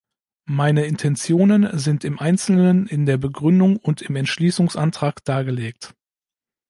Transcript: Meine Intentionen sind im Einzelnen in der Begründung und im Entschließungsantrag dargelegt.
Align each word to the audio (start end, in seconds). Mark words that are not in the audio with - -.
Meine 0.49 0.85
Intentionen 0.87 1.77
sind 1.77 2.03
im 2.05 2.17
Einzelnen 2.17 2.87
in 2.87 3.05
der 3.05 3.17
Begründung 3.19 3.77
und 3.77 4.01
im 4.01 4.15
Entschließungsantrag 4.15 5.23
dargelegt. 5.25 5.93